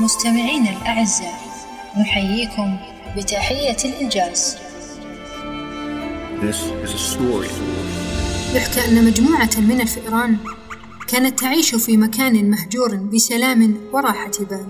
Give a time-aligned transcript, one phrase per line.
[0.00, 1.40] مستمعينا الأعزاء
[1.98, 2.76] نحييكم
[3.16, 4.56] بتحية الإنجاز.
[6.40, 7.50] This is a story.
[8.54, 10.36] يحكى أن مجموعة من الفئران
[11.08, 14.66] كانت تعيش في مكان مهجور بسلام وراحة بال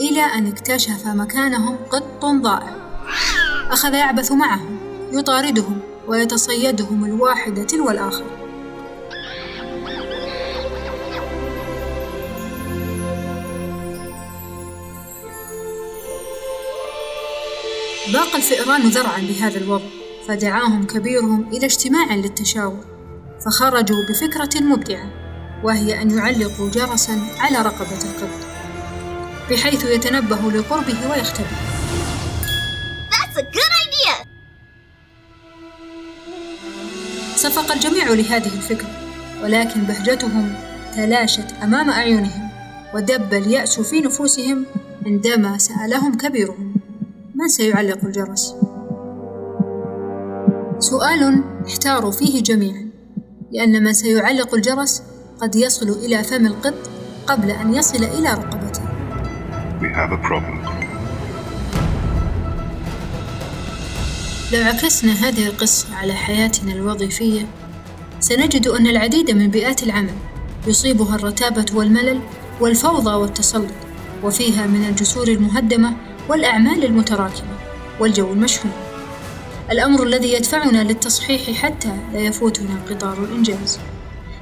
[0.00, 2.76] إلى أن اكتشف مكانهم قط ضائع.
[3.70, 4.78] أخذ يعبث معهم
[5.12, 8.47] يطاردهم ويتصيدهم الواحد تلو الآخر
[18.12, 19.84] ضاق الفئران ذرعا بهذا الوضع
[20.28, 22.84] فدعاهم كبيرهم إلى اجتماع للتشاور
[23.44, 25.10] فخرجوا بفكرة مبدعة
[25.64, 28.30] وهي أن يعلقوا جرسا على رقبة القط
[29.50, 31.46] بحيث يتنبه لقربه ويختبئ
[33.10, 34.26] That's a good idea!
[37.36, 38.90] صفق الجميع لهذه الفكرة
[39.42, 40.54] ولكن بهجتهم
[40.96, 42.48] تلاشت أمام أعينهم
[42.94, 44.66] ودب اليأس في نفوسهم
[45.06, 46.67] عندما سألهم كبيرهم
[47.40, 48.54] من سيعلق الجرس؟
[50.78, 52.90] سؤال احتاروا فيه جميعا
[53.52, 55.02] لأن من سيعلق الجرس
[55.40, 56.74] قد يصل إلى فم القط
[57.26, 58.82] قبل أن يصل إلى رقبته
[59.80, 60.68] We have a problem.
[64.52, 67.46] لو عكسنا هذه القصة على حياتنا الوظيفية
[68.20, 70.14] سنجد أن العديد من بيئات العمل
[70.66, 72.20] يصيبها الرتابة والملل
[72.60, 73.74] والفوضى والتسلط
[74.24, 75.96] وفيها من الجسور المهدمة
[76.28, 77.58] والأعمال المتراكمة
[78.00, 78.72] والجو المشحون.
[79.70, 83.78] الأمر الذي يدفعنا للتصحيح حتى لا يفوتنا قطار الإنجاز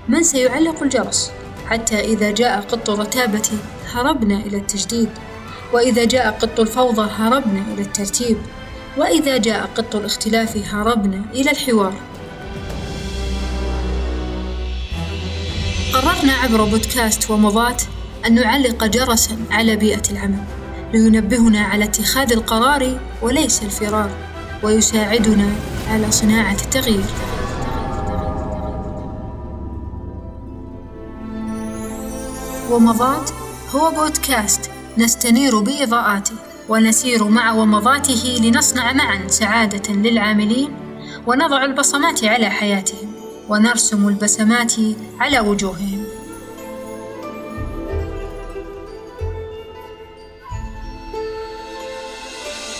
[0.09, 1.33] من سيعلق الجرس
[1.67, 3.49] حتى إذا جاء قط الرتابة
[3.93, 5.09] هربنا إلى التجديد.
[5.73, 8.37] وإذا جاء قط الفوضى هربنا إلى الترتيب.
[8.97, 11.95] وإذا جاء قط الاختلاف هربنا إلى الحوار.
[15.93, 17.83] قررنا عبر بودكاست ومضات
[18.27, 20.45] أن نعلق جرسا على بيئة العمل.
[20.93, 24.11] لينبهنا على اتخاذ القرار وليس الفرار
[24.63, 25.49] ويساعدنا
[25.89, 27.05] على صناعة التغيير.
[32.71, 33.31] ومضات
[33.75, 36.35] هو بودكاست نستنير بإضاءاته
[36.69, 40.71] ونسير مع ومضاته لنصنع معا سعادة للعاملين
[41.27, 43.13] ونضع البصمات على حياتهم
[43.49, 44.73] ونرسم البسمات
[45.21, 46.06] على وجوههم.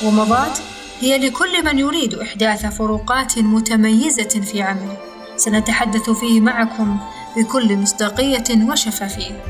[0.05, 0.59] ومضات
[1.01, 4.97] هي لكل من يريد إحداث فروقات متميزة في عمله.
[5.37, 6.99] سنتحدث فيه معكم
[7.37, 9.43] بكل مصداقية وشفافية.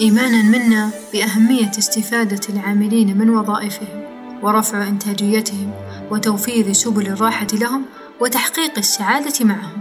[0.00, 4.04] إيمانا منا بأهمية استفادة العاملين من وظائفهم
[4.42, 5.72] ورفع إنتاجيتهم
[6.10, 7.84] وتوفير سبل الراحة لهم
[8.20, 9.77] وتحقيق السعادة معهم.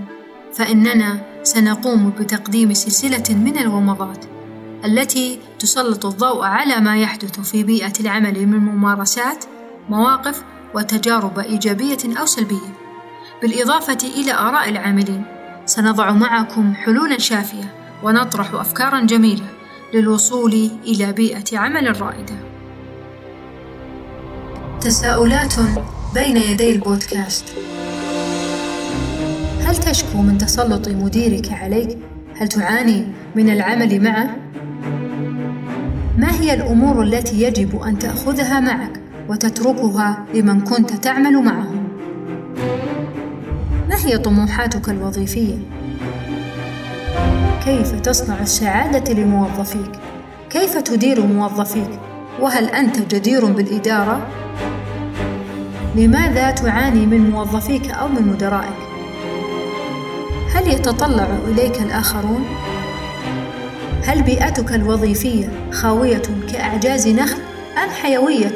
[0.57, 4.25] فإننا سنقوم بتقديم سلسلة من الومضات
[4.85, 9.45] التي تسلط الضوء على ما يحدث في بيئة العمل من ممارسات
[9.89, 12.73] مواقف وتجارب إيجابية أو سلبية
[13.41, 15.23] بالإضافة إلى آراء العاملين
[15.65, 19.45] سنضع معكم حلولا شافية ونطرح أفكارا جميلة
[19.93, 22.35] للوصول إلى بيئة عمل رائدة.
[24.81, 25.53] تساؤلات
[26.13, 27.45] بين يدي البودكاست
[29.67, 31.97] هل تشكو من تسلط مديرك عليك؟
[32.37, 33.05] هل تعاني
[33.35, 34.35] من العمل معه؟
[36.17, 41.87] ما هي الأمور التي يجب أن تأخذها معك وتتركها لمن كنت تعمل معهم؟
[43.89, 45.57] ما هي طموحاتك الوظيفية؟
[47.65, 49.91] كيف تصنع السعادة لموظفيك؟
[50.49, 51.99] كيف تدير موظفيك؟
[52.41, 54.27] وهل أنت جدير بالإدارة؟
[55.95, 58.86] لماذا تعاني من موظفيك أو من مدرائك؟
[60.57, 62.45] هل يتطلع إليك الآخرون؟
[64.03, 66.21] هل بيئتك الوظيفية خاوية
[66.51, 67.41] كأعجاز نخل
[67.83, 68.53] أم حيوية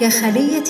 [0.00, 0.64] كخلية؟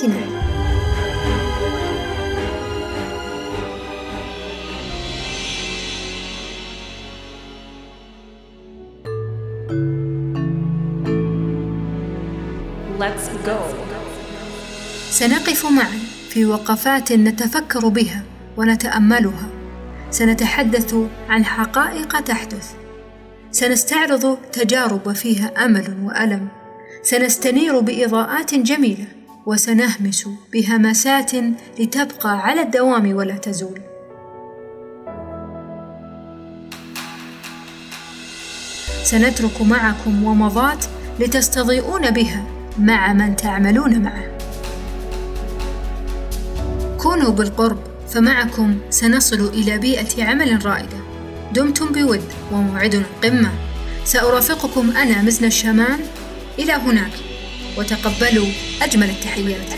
[12.99, 13.59] Let's go.
[15.09, 18.23] سنقف معا في وقفات نتفكر بها
[18.57, 19.48] ونتأملها
[20.11, 20.95] سنتحدث
[21.29, 22.73] عن حقائق تحدث.
[23.51, 26.47] سنستعرض تجارب فيها أمل وألم.
[27.03, 29.05] سنستنير بإضاءات جميلة
[29.45, 31.31] وسنهمس بهمسات
[31.79, 33.81] لتبقى على الدوام ولا تزول.
[39.03, 40.85] سنترك معكم ومضات
[41.19, 42.43] لتستضيئون بها
[42.79, 44.37] مع من تعملون معه.
[46.97, 47.98] كونوا بالقرب.
[48.13, 50.97] فمعكم سنصل إلى بيئة عمل رائدة.
[51.53, 53.51] دمتم بود وموعدنا قمة.
[54.05, 55.99] سأرافقكم أنا مزن الشامان
[56.59, 57.11] إلى هناك.
[57.77, 58.47] وتقبلوا
[58.81, 59.73] أجمل التحيات.